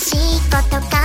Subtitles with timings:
[0.00, 0.97] しいことか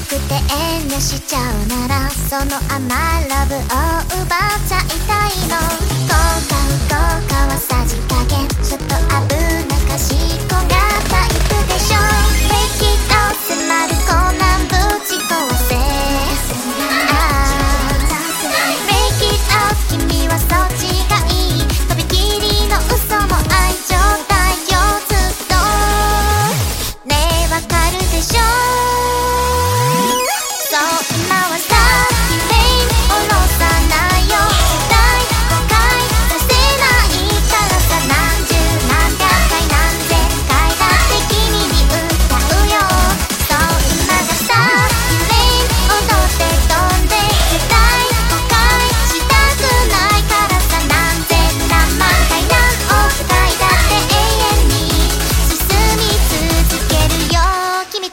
[0.00, 2.94] くて遠慮しちゃうならその甘
[3.28, 7.25] ラブを奪っちゃいたいの。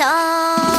[0.00, 0.69] と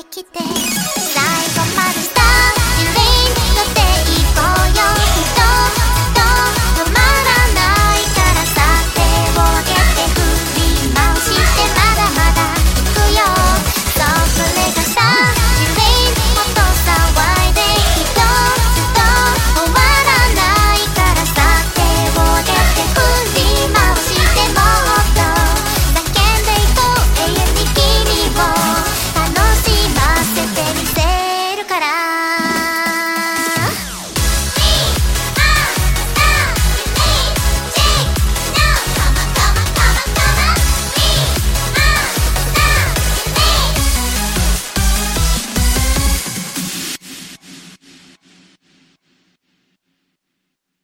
[0.00, 1.01] ってきて